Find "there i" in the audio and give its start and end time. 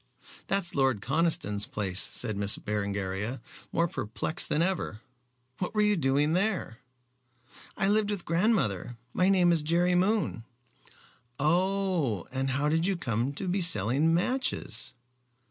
6.33-7.87